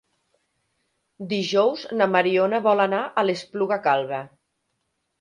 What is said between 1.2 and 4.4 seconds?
Dijous na Mariona vol anar a l'Espluga Calba.